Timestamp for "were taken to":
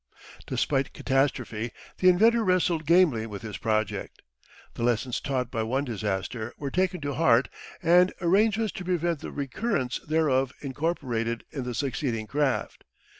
6.57-7.13